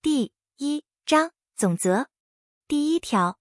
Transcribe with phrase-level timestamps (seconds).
[0.00, 2.08] 第一章总则
[2.68, 3.40] 第一条，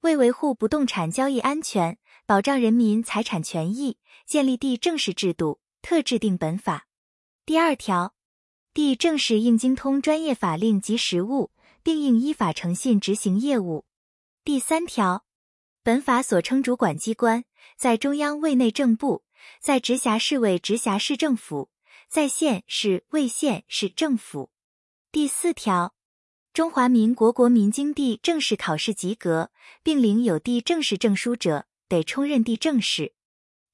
[0.00, 6.88] 为维护不动产交易安全，保障人民财产权益，建立地政士制度，特制定本法。
[7.46, 8.16] 第二条，
[8.74, 11.52] 地政士应精通专业法令及实务，
[11.84, 13.84] 并应依法诚信执行业务。
[14.42, 15.24] 第三条，
[15.84, 17.44] 本法所称主管机关，
[17.76, 19.22] 在中央为内政部，
[19.60, 21.70] 在直辖市为直辖市政府，
[22.08, 24.50] 在县市为县市政府。
[25.12, 25.94] 第四条，
[26.54, 29.50] 中华民国国民经地正式考试及格，
[29.82, 33.12] 并领有地正式证书者，得充任地正式。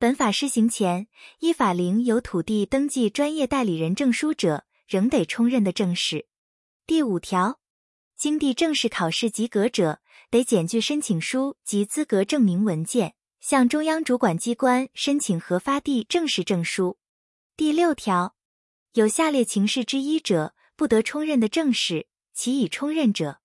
[0.01, 1.07] 本法施行前，
[1.39, 6.27] 依法领有土地登记专业代理人证书者，仍得充任的正式。
[6.89, 7.61] 第五条，
[8.17, 16.99] 经地正式考试及格者，得检具申请书及资格证明文件，向中央主管机关申请核发地正式证书。
[17.57, 18.35] 第六条，
[18.95, 23.41] 有下列情事之一者，不得充任的正式，其已充任者，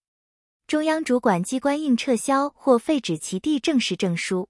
[0.67, 4.49] 中央主管机关应撤销或废止其地正式证书。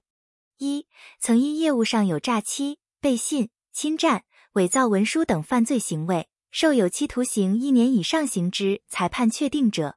[0.57, 0.85] 一、
[1.17, 9.95] 曾因业务上有诈欺、背信、侵占、伪造文书等犯罪行为，受有期徒刑一年以上刑之裁判确定者；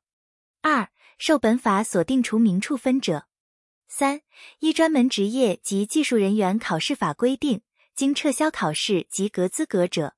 [0.62, 0.88] 二、
[1.18, 3.26] 受本法所定除名处分者；
[3.88, 4.20] 三、
[4.60, 7.62] 依专门职业及技术人员考试法规定，
[7.96, 10.14] 经撤销考试及格资格者。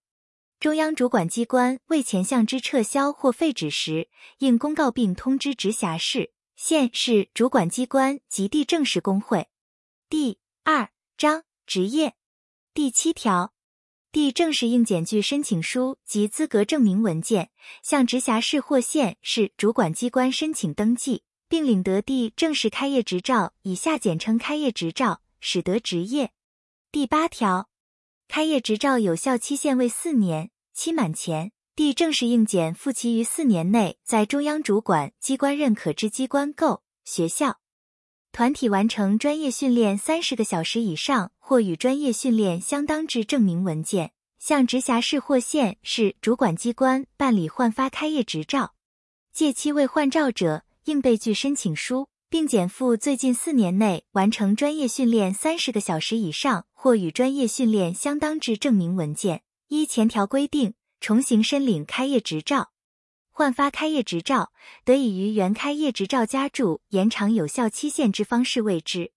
[0.61, 9.47] 中央主管机关为前项之撤销或废止时，应公告并通知直辖市、县市主管机关及地政士工会。
[10.11, 12.17] 第二章职业
[12.75, 13.55] 第七条，
[14.11, 17.51] 地政士应检具申请书及资格证明文件，
[17.85, 26.33] 向直辖市或县市主管机关申请登记，并领得地政士开业执照（以下简称开业执照），使得职业。
[26.91, 27.69] 第八条，
[28.29, 37.59] 开业执照有效期限为四年，期满前，地正式应检复其于四年内在中央主管机关认可之机关构、学校。
[38.31, 48.75] 团体完成专业训练三十个小时以上，或与专业训练相当之证明文件，向直辖市或县市主管机关办理换发开业执照。
[49.33, 59.43] 届期未换照者，应备具申请书，并减负最近四年内完成专业训练三十个小时以上，或与专业训练相当之证明文件。
[59.69, 62.73] 依前条规定，重新申领开业执照。
[63.31, 64.53] 换发开业执照，
[64.85, 69.13] 得以于原开业执照加注延长有效期限之方式为之。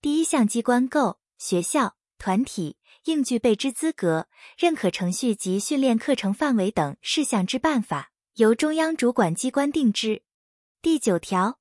[0.00, 4.26] 第一项机关构、学校、团体应具备之资格、
[4.56, 10.22] 认可程序及训练课程范围等事项之办法，由中央主管机关定之。
[10.80, 11.58] 第九条，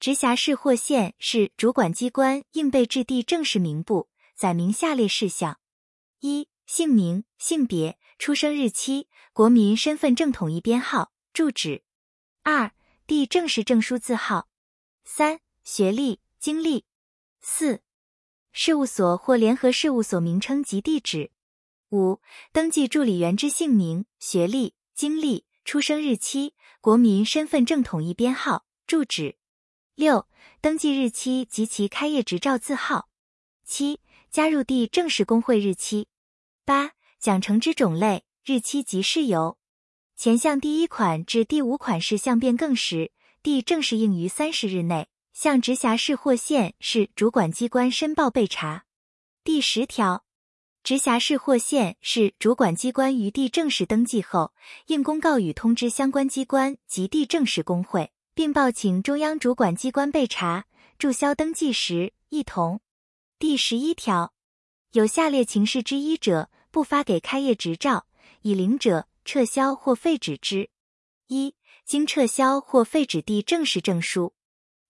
[0.00, 5.60] 直辖市或县市主管机关应备制地正式名簿，载明下列事项：
[6.20, 11.12] 一、姓名、性别、出生日期、国民身份证统一编号。
[11.32, 11.84] 住址，
[12.42, 12.72] 二
[13.06, 14.48] 地正式证书字号，
[15.04, 16.86] 三学历经历，
[17.40, 17.82] 四
[18.50, 21.30] 事务所或联合事务所名称及地址，
[21.90, 22.20] 五
[22.52, 29.36] 登记助理员之姓名、学历、经历、出生日期、国民身份证统一编号、住址，
[30.00, 30.26] 六
[30.62, 33.10] 登记日期及其开业执照字号，
[33.66, 34.00] 七
[34.30, 36.08] 加入地正式工会日期，
[36.64, 39.58] 八奖惩之种类、日期及事由。
[40.16, 43.12] 前项第一款至第五款事项变更时，
[43.42, 48.86] 地正式应于三十日内向直辖市或县市主管机关申报备查。
[49.44, 50.24] 第十条，
[50.82, 54.54] 直辖市或县市主管机关于地正式登记后，
[54.86, 60.66] 应公告与通知相关机关及地正式工会，并报请中央主管机关备查、
[60.98, 62.80] 注销登记时一同。
[63.38, 64.32] 第十一条，
[64.92, 68.06] 有下列情事之一者，不发给开业执照，
[68.42, 69.06] 已领者。
[69.22, 70.70] 撤销或废止之：
[71.26, 71.54] 一、
[71.84, 74.32] 经撤销或废止地正式证书；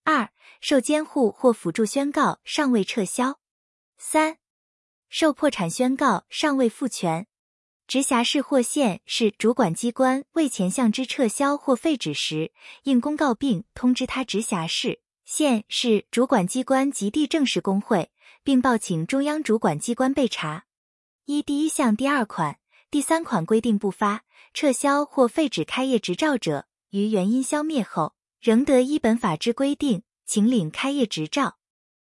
[0.04, 0.30] 二、
[0.60, 3.40] 受监护或辅助宣告尚未撤销；
[3.98, 4.38] 三、
[5.08, 7.26] 受破产宣告尚未复权。
[7.90, 12.52] 直辖市或县市主管机关为前项之撤销或废止时，
[12.84, 18.12] 应公告并通知他直辖市、县市主管机关及地政士工会，
[18.44, 20.66] 并报请中央主管机关备查。
[21.24, 22.60] 一第一项第二款、
[22.92, 24.22] 第三款规定不发。
[24.54, 31.58] 撤销或废止开业执照者，于原因消灭后，仍得依本法之规定，请领开业执照。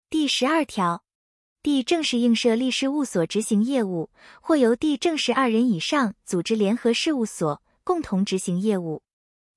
[0.09, 1.03] 第十二条，
[1.63, 4.11] 地政士应设立事务所执行业务，
[4.41, 9.03] 或由地政士二人以上组织联合事务所共同执行业务。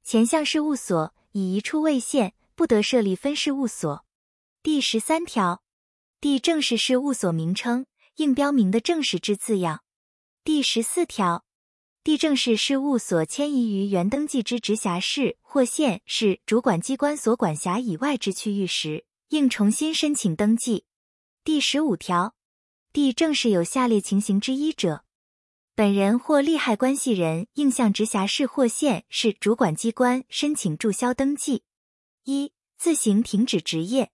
[0.04, 4.06] 前项事务所以一处为限，不得设立分事务所。
[4.62, 5.64] 第十三条，
[6.22, 7.88] 地政士事务所名称
[8.18, 9.82] 应标明的正式之字样。
[10.44, 11.44] 第十四条。
[12.04, 20.86] 地政士事务所迁移于原登记之直辖市或县市主管机关所管辖以外之区域时，应重新申请登记。
[21.46, 22.34] 第十五条，
[22.92, 25.06] 地正是有下列情形之一者，
[25.76, 31.62] 本人或利害关系人应向直辖市或县市主管机关申请注销登记：
[32.24, 34.08] 一、自行停止职业；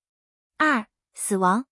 [0.58, 1.68] 二、死亡。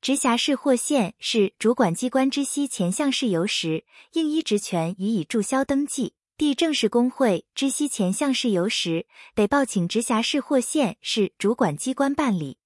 [0.00, 6.14] 直辖市或县市主管机关知悉前项事由时，应依职权予以注销登记。
[6.36, 9.06] 地政士工会知悉前项事由时，
[9.36, 12.58] 得报请直辖市或县市主管机关办理。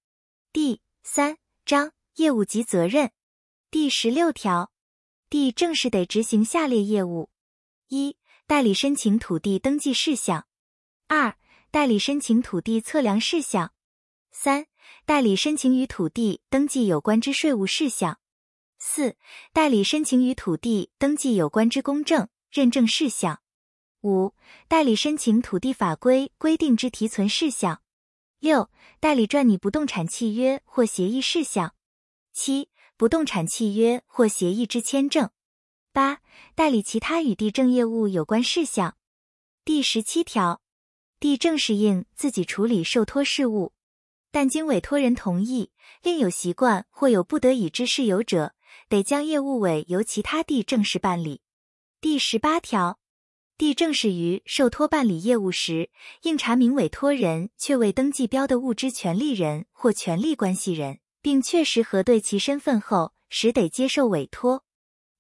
[0.55, 1.37] 第三
[1.67, 3.13] 章业务及责任
[3.71, 4.71] 第十六条
[5.31, 7.31] ，，D 正式得执行下列业务：
[7.89, 10.43] 一、代理申请土地登记事项；
[11.09, 11.39] 二、
[11.71, 13.69] 代理申请土地测量事项；
[14.31, 14.67] 三。
[15.07, 18.17] 代理申请与土地登记有关之税务事项；
[18.79, 19.17] 四、
[19.53, 23.37] 代理申请与土地登记有关之公证、认证事项；
[24.03, 24.35] 五、
[24.69, 27.77] 代理申请土地法规规定之提存事项；
[28.41, 28.69] 六、
[28.99, 31.71] 代理撰拟不动产契约或协议事项；
[32.43, 35.29] 七、不动产契约或协议之签证；
[35.93, 36.23] 八、
[36.55, 38.97] 代理其他与地政业务有关事项。
[39.63, 40.63] 第十七条，
[41.19, 43.75] 地政士应自己处理受托事务。
[44.31, 45.71] 但经委托人同意，
[46.03, 48.55] 另有习惯或有不得已之事由者，
[48.89, 51.43] 得将业务委由其他地政士办理。
[52.01, 52.99] 第十八条，
[53.59, 55.91] 地政士于受托办理业务时，
[56.23, 64.65] 应查明委托人确未登记标的物之权利人或权利关系人，并确实核对其身份后，实得接受委托。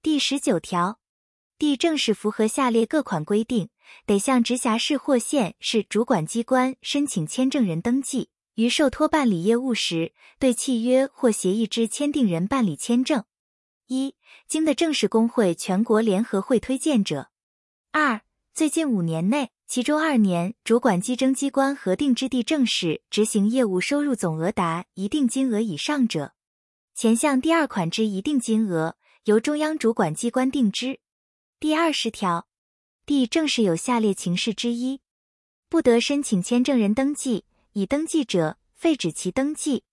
[0.02, 0.98] 第十九条，
[1.58, 3.68] 地政士符合下列各款规定，
[4.06, 8.30] 得向直辖市或县市主管机关申请签证人登记。
[8.54, 13.24] 于受托办理业务时，对契约或协议之签订人办理签证：
[13.86, 14.14] 一、
[14.46, 17.30] 经的正式工会全国联合会推荐者；
[17.92, 18.20] 二、
[18.52, 26.34] 最近五年内，其中二年主管机征机关核定之地正式执行业务收入总额达一定金额以上者。
[26.92, 28.96] 前项第二款之一定金额，
[29.26, 30.98] 由中央主管机关定之。
[31.60, 32.48] 第二十条，
[33.06, 35.02] 地正式有下列情事之一，
[35.68, 37.44] 不得申请签证人登记。
[37.74, 39.84] 已登记者废止其登记。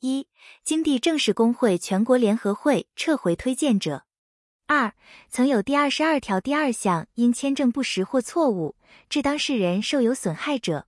[0.00, 0.26] 一、
[0.64, 4.06] 经地正式工会全国联合会撤回推荐者；
[4.68, 4.92] 二、
[5.30, 8.76] 曾有第二十二条第二项因签证不实或错误
[9.08, 10.84] 致当事人受有损害者；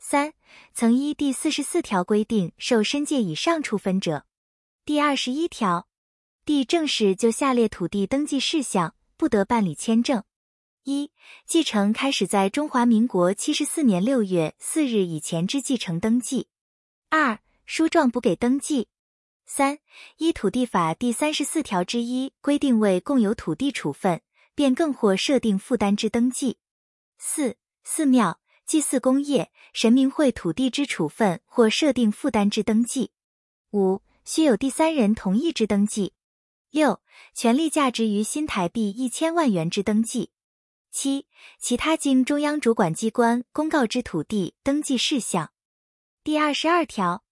[0.00, 0.32] 三、
[0.74, 4.26] 曾依第四十四条规定受申诫以上处分者。
[4.84, 5.86] 第二十一条，
[6.44, 10.24] 地正式就下列土地登记事项不得办理签证。
[10.82, 11.12] 一、
[11.46, 16.48] 继承开始在中华民国七十四年六月四日以前之继承登记；
[17.08, 18.88] 二、书状补给登记；
[19.54, 19.80] 三、
[20.16, 24.22] 依土地法第三十四条之一规定为共有土地处分、
[24.54, 26.56] 变更或设定负担之登记；
[27.18, 33.10] 四、寺庙、祭祀工业、神明会土地之处分或设定负担之登记；
[33.72, 36.14] 五、须有第三人同意之登记；
[36.70, 37.02] 六、
[37.34, 40.30] 权利价值于新台币一千万元之登记。
[40.90, 41.26] 七、
[41.58, 45.52] 其他经中央主管机关公告之土地登记事项。
[46.24, 47.22] 第二十二条，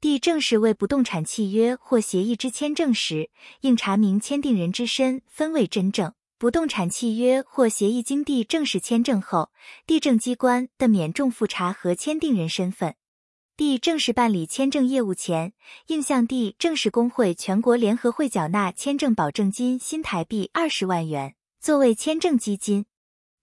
[0.00, 3.28] 地正式为不动产契约或协议之签证时，
[3.60, 6.14] 应查明签订人之身分为真正。
[6.38, 9.50] 不动产契约或协议经地正式签证后，
[9.86, 12.94] 地政机关的免重复查核签订人身份。
[13.58, 15.52] 地正式办理签证业务前，
[15.88, 22.86] 应向地正式工会全国联合会缴纳签证保证金新台币二十万元，作为签证基金。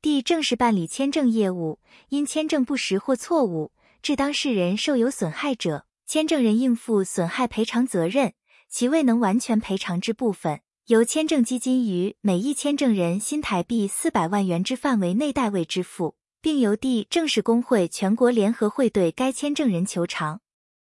[0.02, 1.80] 地正式办理签证业务，
[2.10, 8.34] 因签证不实或错误致当事人受有损害者，签证人应负损害赔偿责任。
[8.70, 20.42] 其未能完全赔偿之部分，由签证基金于每一签证人新台币四百万元之范围内代为支付，并由地正式工会全国联合会对该签证人求偿。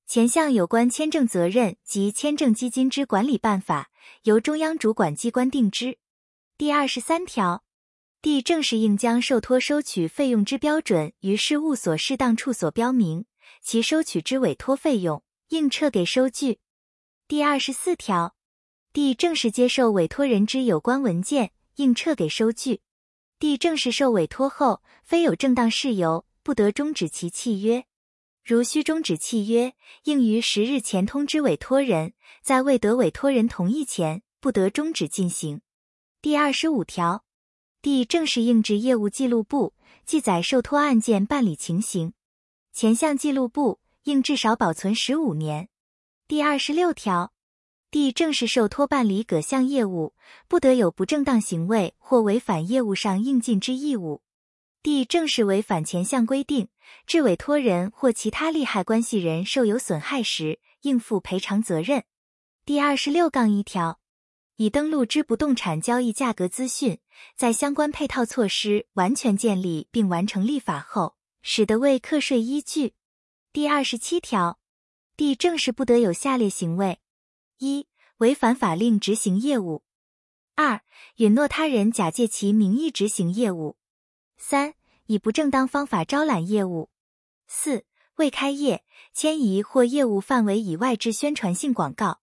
[0.07, 3.89] 前项有关签证责任及签证基金之管理办法，
[4.25, 5.97] 由中央主管机关定之。
[6.59, 7.65] 第二十三条。
[8.21, 13.25] 地正式应将受托收取费用之标准于事务所适当处所标明，
[13.63, 16.59] 其收取之委托费用应撤给收据。
[17.29, 18.35] 第二十四条，
[18.93, 22.81] 第正式接受委托人之有关文件，应撤给收据。
[23.39, 27.87] 第正式受委托后，非有正当事由，不得终止其契约。
[28.45, 35.61] 如需终止契约，应于十日前通知委托人，在未得委托人同意前，不得终止进行。
[36.21, 37.25] 第二十五条。
[37.81, 42.13] 第正式应制业务记录簿，记载受托案件办理情形。
[42.73, 45.69] 前项记录簿应至少保存十五年。
[46.27, 47.35] 第二十六条，
[47.91, 50.15] 地正式受托办理各项业务，
[50.49, 54.23] 不得有不正当行为或违反业务上应尽之义务。
[54.83, 56.69] 地正式违反前项规定，
[57.07, 62.05] 致委托人或其他利害关系人受有损害时，应负赔偿责任。
[62.65, 64.01] 第二十六杠一条，
[64.57, 66.99] 已登录之不动产交易价格资讯，
[67.37, 72.95] 在相关配套措施完全建立并完成立法后，使得为课税依据。
[73.53, 74.59] 第二十七条，
[75.17, 77.01] 地正式不得有下列行为：
[77.59, 77.87] 一、
[78.19, 79.83] 违反法令执行业务；
[80.55, 80.81] 二、
[81.17, 83.77] 允诺他人假借其名义执行业务。
[84.39, 84.75] 三、
[85.07, 86.89] 以不正当方法招揽业务；
[87.47, 87.85] 四、
[88.17, 92.21] 未开业、迁移或业务范围以外之宣传性广告；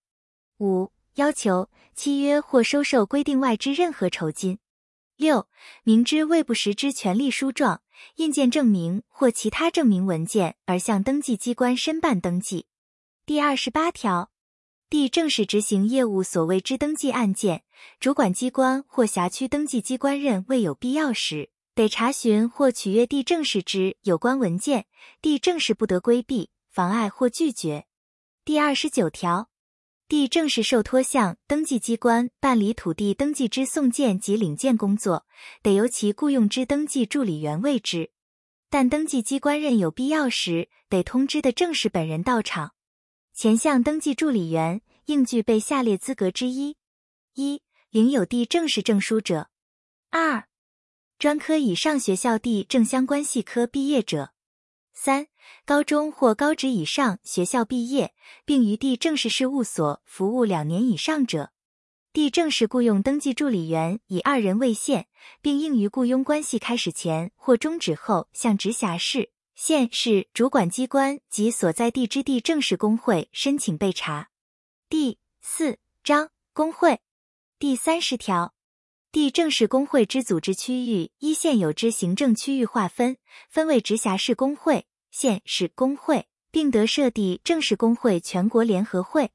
[0.58, 4.56] 五、要求、契约或收受规定外之任何酬金；
[5.16, 5.46] 六、
[5.84, 7.82] 明知未不实之权利书状、
[8.16, 12.66] 印鉴证明或其他证明文件而向登记机关申办登记。
[13.26, 14.30] 第二十八条，
[14.88, 17.62] 地正式执行业务所谓之登记案件，
[18.00, 21.50] 主管机关或辖区登记机关认为有必要时。
[21.72, 24.86] 得查询或取阅地政使之有关文件，
[25.22, 27.86] 地政使不得规避、妨碍或拒绝。
[28.44, 29.49] 第二十九条，
[30.10, 35.24] 地正式受托向登记机关办理土地登记之送件及领件工作，
[35.62, 38.10] 得由其雇用之登记助理员为之。
[38.68, 42.72] 但登记机关认有必要时，得通知的正式本人到场。
[43.32, 46.76] 前项登记助理员应具备下列资格之一：
[47.34, 49.44] 一、领有地政使证书者；
[50.10, 50.48] 二、
[51.20, 54.32] 专科以上学校地政相关系科毕业者，
[54.92, 55.28] 三、
[55.64, 61.52] 高中或高职以上学校毕业，并于地政事事务所服务两年以上者。
[62.12, 65.06] 地政事雇佣登记助理员以二人为限，
[65.40, 74.30] 并应于雇佣关系开始前或终止后向直辖市、县市主管机关及所在地之地政事工会申请备查。
[74.88, 77.00] 第四章工会
[77.60, 78.54] 第三十条。
[79.12, 83.16] 地正式工会之组织区域依现有之行政区域划分，
[83.48, 89.32] 分为直辖市工会、县市工会，并得设地正式工会全国联合会。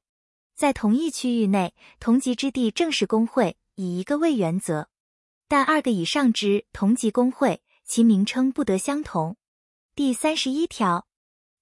[0.55, 4.87] 在同一区域内，同级之地正式工会以一个为原则，
[5.47, 9.35] 但二个以上之同级工会，其名称不得相同。
[9.93, 11.07] 第三十一条，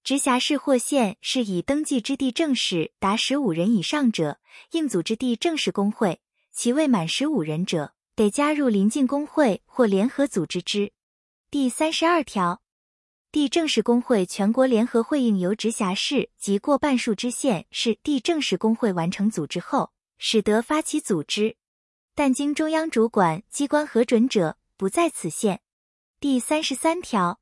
[0.02, 4.40] 直辖市或县是以登记之地正式达十五人以上者，
[4.72, 6.18] 应组织地正式工会；
[6.52, 10.92] 其未满十五人者，得加入邻近工会或联合组织之。
[11.50, 12.62] 第三十二条，
[13.34, 21.56] 地政事工会全国联合会应由直辖市及过半数之县市地政事工会完成组织后，使得发起组织，
[22.14, 25.62] 但经中央主管机关核准者，不在此限。
[26.20, 27.40] 第三十三条，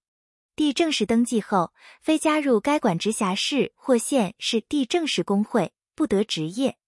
[0.57, 6.79] 地政事登记后，非加入该管直辖市或县市地政事工会，不得执业。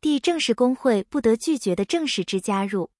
[0.00, 2.90] 地政事工会不得拒绝的正式之加入。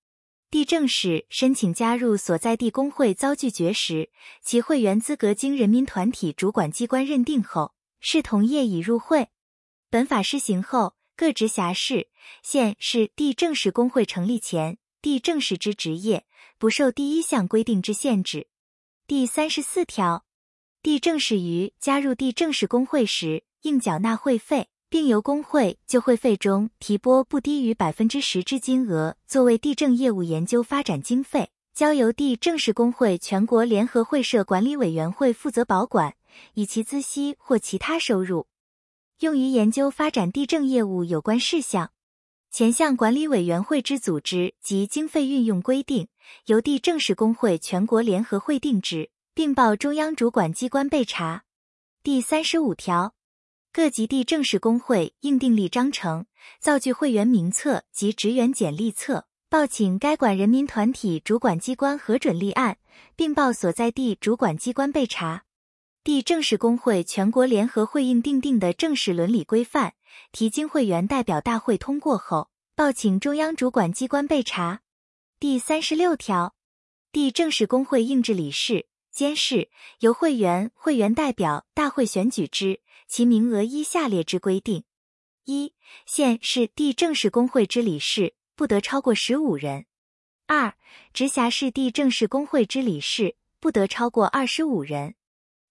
[0.49, 4.11] 地政使申请加入所在地工会遭拒绝时，
[4.43, 9.29] 其会员资格经人民团体主管机关认定后，视同业已入会。
[9.91, 12.09] 本法施行后，各直辖市、
[12.43, 16.27] 县市地政使工会成立前，地政使之职业
[16.59, 18.49] 不受第一项规定之限制。
[19.07, 20.25] 第三十四条，
[20.81, 24.69] 地政使于加入地政使工会时，应缴纳会费。
[24.89, 36.15] 并由工会就会费中提拨不低于百分之十之金额，作为地政业务研究发展经费，交由地政事工会全国联合会社管理委员会负责保管，
[36.55, 38.47] 以其孳息或其他收入，
[39.19, 41.91] 用于研究发展地政业务有关事项。
[42.53, 46.07] 前项管理委员会之组织及经费运用规定，
[46.47, 51.43] 由地政事工会全国联合会定之，并报中央主管机关备查。
[52.05, 53.16] 第三十五条。
[53.77, 56.25] 各级地正式工会应订立章程，
[56.59, 62.79] 造具会员名册及职员简历册，报请该管人民团体主管机关核准立案，
[63.17, 65.45] 并报所在地主管机关备查。
[66.03, 69.93] 地正式工会全国联合会应订定的正式伦理规范，
[70.33, 74.81] 提经会员代表大会通过后，报请中央主管机关备查。
[75.39, 76.55] 第三十六条，
[77.13, 79.69] 地正式工会应制理事、监事
[79.99, 82.81] 由会员、会员代表大会选举之。
[83.09, 84.85] 其名额依下列之规定：
[85.45, 89.85] 一、县市地正式工会之理事不得超过十五人；
[90.47, 90.75] 二、
[91.13, 95.13] 直辖市地正式工会之理事不得超过二十五人；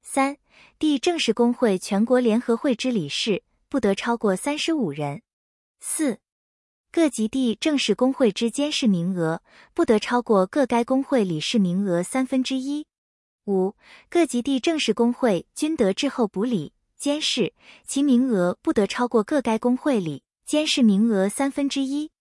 [0.01, 0.37] 三、
[0.79, 5.19] 地正式工会全国联合会之理事不得超过三十五人；
[5.79, 6.19] 四、
[6.91, 9.41] 各级地正式工会之监事名额
[9.73, 12.85] 不得超过各该工会理事名额三分之一；
[13.45, 13.75] 五、
[14.09, 16.71] 各级地正式工会均得滞后补理。
[16.97, 17.53] 监事
[17.85, 22.11] 其名额不得超过各该工会里监事名额三分之一。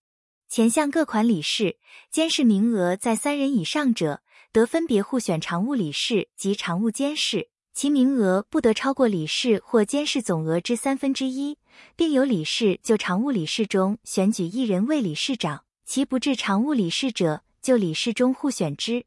[0.48, 1.78] 前项各款理事、
[2.10, 11.58] 监事名额在三人以上者，得分别互选常务理事及常务监事，其名额不得超过理事或监事总额之三分之一，
[11.96, 19.06] 并由理事就常务理事中选举一人为理事长，其不至常务理事者，就理事中互选之。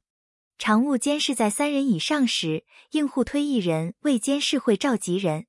[0.57, 5.45] 常务监事在三人以上时，应互推一人为监事会召集人。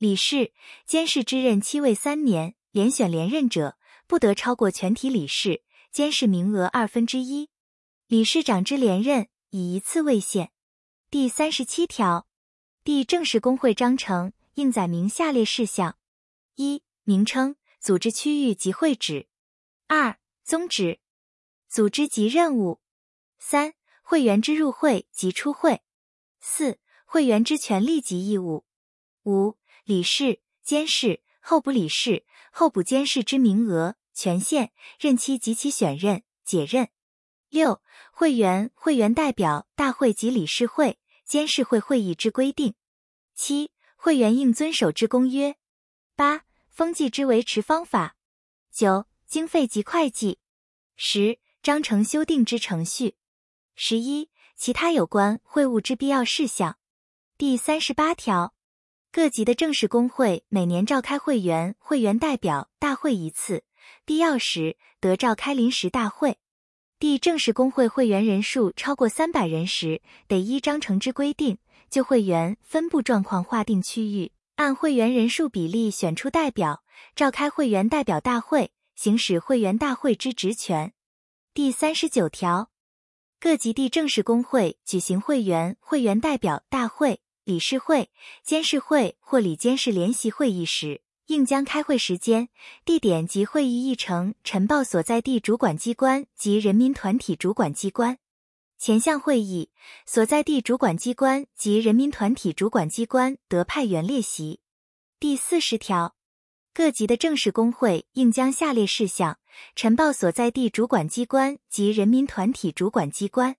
[0.00, 0.54] 理事、
[0.86, 3.76] 监事之任期为三年，连选连任者。
[4.06, 7.50] 不得超过全体理事、监事名额二分之一。
[8.06, 10.50] 理事长之连任以一次为限。
[11.10, 12.26] 第三十七条，
[12.82, 15.96] 第正式工会章程应载明下列事项：
[16.56, 19.28] 一、名称、组织区域及会址；
[19.86, 20.98] 二、宗旨、
[21.68, 22.80] 组织及任务；
[23.38, 25.82] 三、会员之入会及出会；
[26.40, 28.64] 四、会员之权利及义务；
[29.24, 29.56] 五、
[29.90, 33.96] 理事、监事、候补理事、候补监事之名额。
[34.12, 36.90] 权限、任期及其选任、解任。
[37.48, 37.82] 六、
[38.12, 42.74] 会员、会员代表大会及理事会、监事会会议之规定。
[43.34, 45.56] 七、会员应遵守之公约。
[46.14, 48.16] 八、风纪之维持方法。
[48.70, 50.38] 九、经费及会计。
[50.96, 53.16] 十、章程修订之程序。
[53.74, 56.78] 十一、其他有关会务之必要事项。
[57.38, 58.54] 第三十八条，
[59.12, 63.64] 各级的正式工会每年召开会员、会员代表大会一次。
[64.04, 66.38] 必要时得召开临时大会。
[67.00, 76.84] 第正式工会会员人数超过三百人时，得依章程之规定，就会员分布状况划定区域，按会员人数比例选出代表，
[77.16, 80.92] 召开会员代表大会，行使会员大会之职权。
[81.52, 82.70] 第三十九条，
[83.40, 87.20] 各级地正式工会举行会员、会员代表大会、
[87.50, 88.10] 理事会、
[88.44, 92.48] 监事会或理监事联席会议时，应将开会时间、
[92.84, 98.18] 地点及会议议程呈报所在地主管机关及人民团体主管机关。
[98.78, 99.70] 前项会议，
[100.06, 104.60] 所在地主管机关及人民团体主管机关得派员列席。
[105.18, 106.14] 第四十条，
[106.72, 109.40] 各级的正式工会应将下列事项
[109.74, 113.56] 呈报所在地主管机关及人民团体主管机关：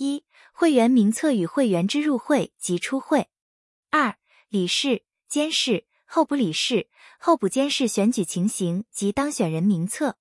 [0.00, 3.26] 一、会员名册与会员之入会及出会；
[3.90, 4.16] 二、
[4.48, 5.84] 理事、监事。
[6.12, 6.88] 候补理事、
[7.20, 10.14] 候补监事选举情形及当选人名册；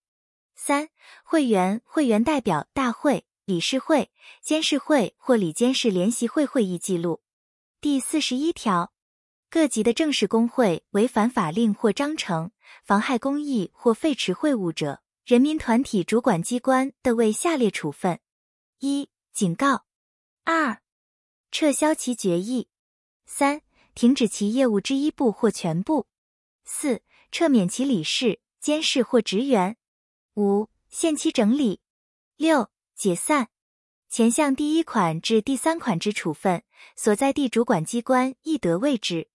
[0.53, 0.89] 三、
[1.23, 7.23] 会员、会员代表大会、理事会、监事会或理监事联席会会议记录。
[7.81, 8.93] 第四十一条，
[9.49, 12.51] 各级的正式工会违反法令或章程，
[12.83, 18.19] 妨害公益或废弛会务者，人民团体主管机关的为下列处分：
[18.81, 19.85] 一、警告；
[20.43, 20.81] 二、
[21.49, 22.67] 撤销其决议；
[23.25, 23.61] 三。
[23.95, 26.07] 停止其业务之一部或全部；
[26.65, 29.75] 四、撤免其理事、监事或职员；
[30.35, 31.79] 五、限期整理；
[32.35, 33.47] 六、解散。
[34.09, 36.65] 前项第一款至第三款之处分，
[36.97, 39.29] 所在地主管机关亦得为之。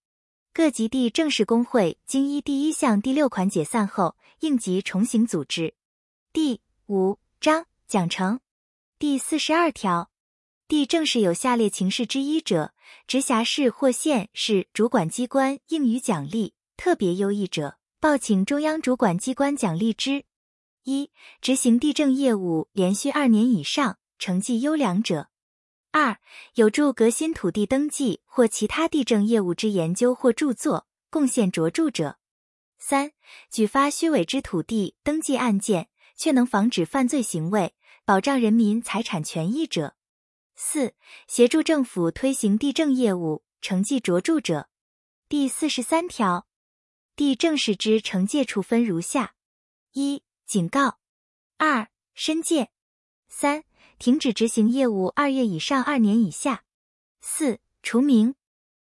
[0.53, 5.73] 各级地正式工会经依第一项第六款解散后，应即重新组织。
[6.31, 8.37] 第五章奖惩
[8.97, 10.09] 第四十二条。
[10.69, 12.73] 地正是有下列情事之一者，
[13.05, 20.23] 直辖市或县市主管机关应予奖励；特别优异者，报请中央主管机关奖励之。
[20.85, 25.25] 一、执行地政业务连续二年以上，成绩优良者；
[25.91, 26.17] 二、
[26.53, 32.15] 有助革新土地登记或其他地政业务之研究或著作，贡献卓著者；
[32.79, 33.11] 三、
[33.51, 39.95] 举发虚伪之土地登记案件，却能防止犯罪行为，保障人民财产权益者。
[40.55, 40.93] 四、
[41.27, 44.69] 协助政府推行地政业务，成绩卓著者。
[45.27, 46.45] 第四十三条，
[47.15, 49.33] 地政事之惩戒处分如下：
[49.93, 50.99] 一、警告；
[51.57, 52.67] 二、申诫；
[53.27, 53.63] 三、
[53.97, 56.59] 停止执行业务二月以上二年以下；
[57.21, 58.35] 四、除名。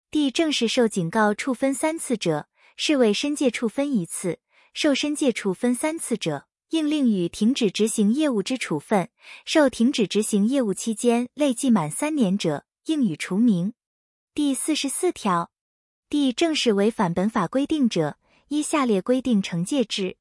[0.10, 4.40] 地政事受警告处分三次者，视为申诫处分一次；
[4.74, 6.48] 受申诫处分三次者。
[6.72, 9.10] 应令予停止执行业务之处分，
[9.44, 13.74] 受停止执行业务期间累计满三年者，应予除名。
[14.34, 15.52] 第四十四条，
[16.10, 20.16] 第正式违反本法规定者，依下列规定惩戒之：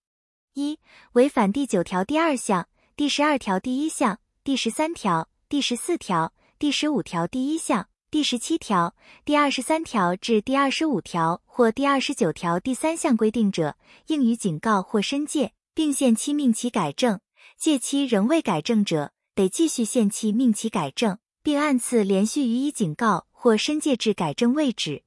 [0.54, 0.80] 一、
[1.12, 13.76] 违反第九条第二项、第十二条第一项、第十三条、第十四条、第十五条第一项、第十七条、第二十三条至第二十五条或第二十九条第三项规定者，
[14.08, 15.52] 应予警告或申诫。
[15.74, 17.20] 并限期命其改正，
[17.56, 25.04] 届期仍未改正者，得继续限期命其改正，并按次连续予以警告或申诫至改正为止。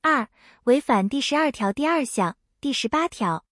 [0.00, 0.28] 二、
[0.64, 3.44] 违反第十二条第二项、第十八条。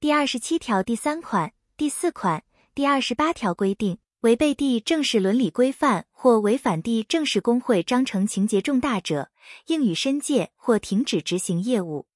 [0.00, 9.30] 第二十七条第三款、第四款、第二十八条规定，违背地正式伦理规范或违反地正式工会章程情节重大者，
[9.66, 12.06] 应予申诫或停止执行业务。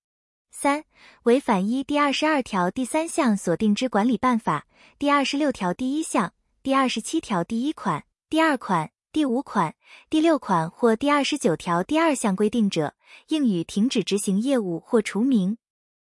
[0.61, 0.85] 三、
[1.23, 4.66] 违反一第二十二条第三项所定之管理办法、
[4.99, 9.77] 第二十六条第一项、第二十七条第一款、第二款、第五款、
[10.11, 12.97] 第六款或第二十九条第二项规定者，
[13.29, 15.59] 应予停止执行业务或除名。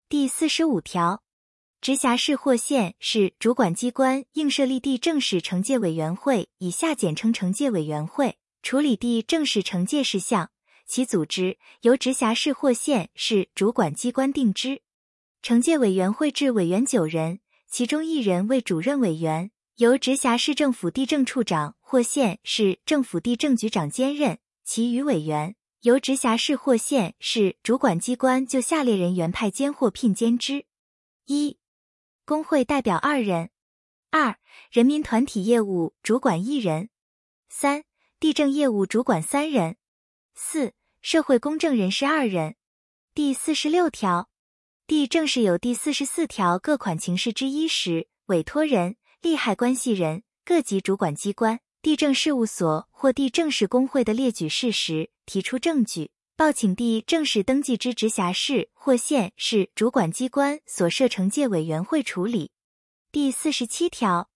[0.09, 1.21] 第四十五条。
[1.79, 10.49] 直辖市或县市主管机关应设立地政事惩戒委员会（以下简称惩戒委员会），处理地政事惩戒事项，
[10.89, 14.82] 其组织由直辖市或县市主管机关定之。
[15.43, 30.65] 惩戒委员会制委员九人，其中一人为主任委员，由直辖市政府地政处长或县市政府地政局长兼任；其余委员由直辖市或县市主管机关就下列人员派监或聘监之：
[31.28, 31.60] 一。
[32.25, 33.52] 工会代表二人，
[34.10, 34.39] 二
[34.71, 36.89] 人民团体业务主管一人，
[37.47, 37.84] 三
[38.19, 39.78] 地政业务主管三人，
[40.34, 42.55] 四社会公正人士二人。
[43.15, 44.29] 第四十六条，
[44.85, 56.12] 地政事有第四十四条各款情事之一时，委托人、利害关系人、各级主管机关、地政事务所或地政事工会的列举事实，提出证据。
[56.35, 62.51] 报请地正式登记之直辖市或县市主管机关所设惩戒委员会处理。
[63.12, 64.29] 第四十七条，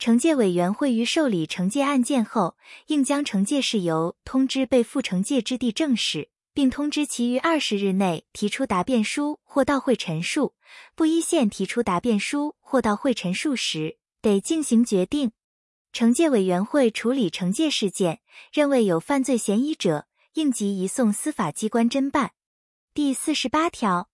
[0.00, 10.54] 惩戒委员会于受理惩戒案件后，应将惩戒事由通知被负惩戒之地政事，并通知其于二十日内提出答辩书或到会陈述。
[10.94, 15.32] 不依线提出答辩书或到会陈述时，得进行决定。
[15.92, 20.06] 惩戒委员会处理惩戒事件，认为有犯罪嫌疑者。
[20.34, 22.30] 应即移送司法机关侦办。
[22.94, 24.08] 第四十八条，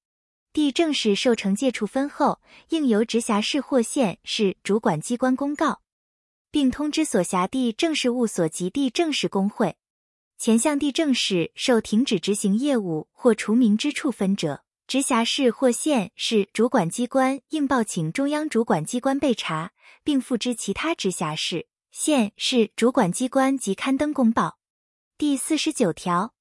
[0.57, 2.41] 地政事受惩戒处分后，
[2.71, 5.83] 应由直辖市或县市主管机关公告，
[6.51, 9.77] 并通知所辖地政事务所及地政事工会。
[10.39, 24.57] 前项地政事受停止执行业务或除名之处分者，直辖市或县市主管机关应报请中央主管机关备查，并付之其他直辖市、县市主管机关及刊登公报。
[25.19, 26.33] 第四十九条，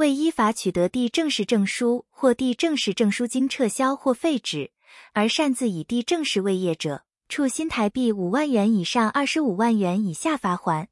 [0.00, 4.70] 未依法取得地政事证书或地政事证书经撤销或废止，
[5.12, 10.88] 而擅自以地政事为业者，处新台币五万元以上二十五万元以下罚款。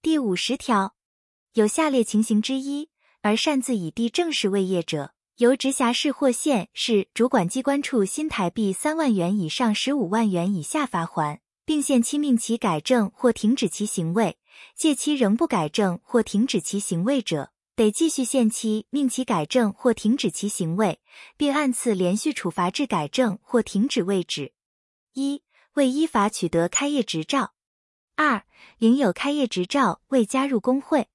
[0.00, 0.94] 第五十条，
[1.54, 2.90] 有下列情形之一
[3.22, 14.38] 而擅自以地政事为业者，由直辖市或县市主管机关处新台币三万元以上十五万元以下罚款，并限期命其改正或停止其行为。
[14.76, 21.00] 借期仍不改正或停止其行为者，得继续限期命其改正或停止其行为，
[21.36, 24.52] 并按次连续处罚至改正或停止为止。
[25.14, 25.42] 一、
[25.74, 27.54] 未依法取得开业执照；
[28.14, 28.44] 二、
[28.78, 31.06] 领有开业执照未加入工会；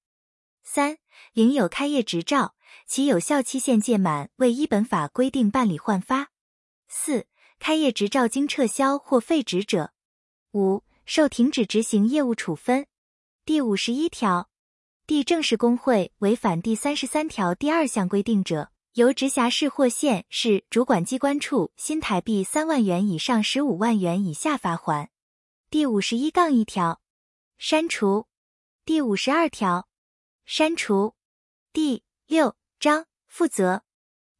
[0.64, 0.98] 三、
[1.32, 6.26] 领有开业执照，其有效期限届满未依本法规定办理换发；
[6.90, 9.94] 四、开业执照经撤销或废止者；
[10.52, 12.86] 五、受停止执行业务处分。
[13.46, 14.50] 第五十一条，
[15.10, 25.10] 地正式工会违反第三十三条第二项规定者，由直辖市或县市主管机关处新台币三万元以上十五万元以下罚款。
[25.72, 27.02] 第五十一杠一条，
[27.58, 28.28] 删除。
[28.86, 29.88] 第五十二条，
[30.46, 31.16] 删除。
[31.74, 33.82] 第六章负责。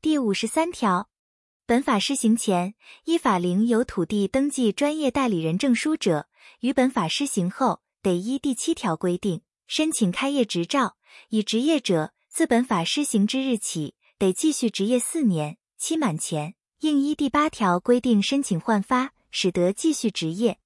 [0.04, 1.10] 第五十三条，
[1.66, 6.28] 本法施行前依法领有土地登记专业代理人证书者，
[6.60, 7.82] 于本法施行后。
[8.02, 10.98] 得依第七条规定申请开业执照，
[11.30, 20.58] 已执业者自本法施行之日起，得继续执业四年，期满前应依第八条规定申请换发，使得继续执业。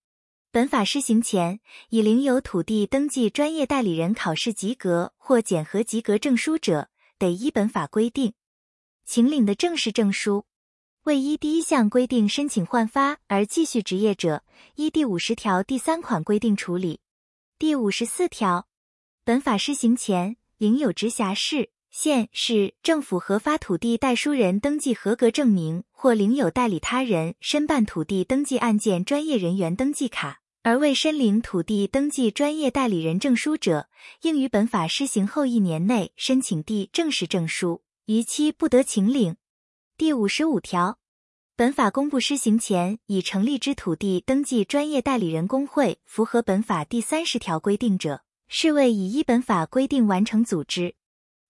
[0.51, 6.87] 本法施行前已领有土地登记专业代理人考试及格或检核及格证书者，
[7.17, 8.33] 得依本法规定
[9.03, 10.45] 请领的正式证书。
[11.03, 17.01] 未依第一项规定申请换发而继续执业者，依第五十条第三款规定处理。
[17.59, 18.65] 第五十四条，
[19.25, 33.87] 本法施行前，领有直辖市、县市政府核发土地代书人登记合格证明，或领有代理他人申办土地登记案件专业人员登记卡，而未申领土地登记专业代理人证书者，
[34.23, 39.37] 应于本法施行后一年内申请地正式证书，逾期不得请领。
[39.95, 40.99] 第五十五条。
[41.55, 48.23] 本法公布施行前已成立之土地登记专业代理人工会，符合本法第三十条规定者，
[48.55, 50.93] 视为以依本法规定完成组织。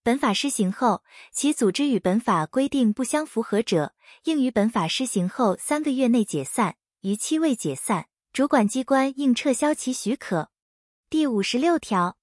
[0.04, 10.50] 本法施行后，其组织与本法规定不相符合者，应于本法施行后三个月内解散；逾期未解散，主管机关应撤销其许可。
[11.10, 12.18] 第五十六条，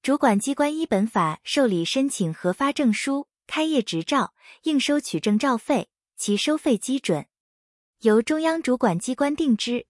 [0.00, 7.26] 主管机关依本法受理申请核发证书、开业执照，应收取证照费，其收费基准
[8.02, 9.88] 由中央主管机关定之。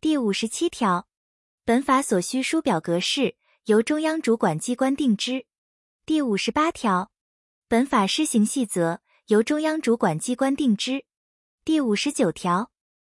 [0.00, 1.06] 第五十七条，
[1.64, 5.44] 本法所需书表格式由中央主管机关定之。
[6.04, 7.10] 第五十八条，
[7.66, 11.04] 本法施行细则由中央主管机关定之。
[11.64, 12.70] 第五十九条，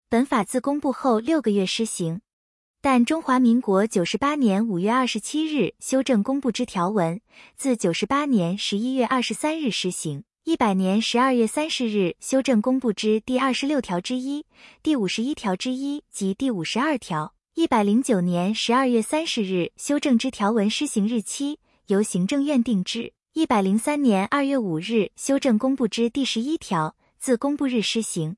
[0.08, 2.22] 本法自公布后六个月施行，
[2.80, 7.20] 但中华民国九十八年五月二十七日修正公布之条文，
[7.58, 14.46] 自九十八年十一月二十三日施行；一百年十二月三十日修正公布之第二十六条之一、
[14.82, 21.58] 第五十一条之一及第五十二条；一百零九年十二月三十日修正之条文施行日期。
[21.88, 23.14] 由行政院定之。
[23.34, 28.38] 一百零三年二月五日修正公布之第十一条，自公布日施行。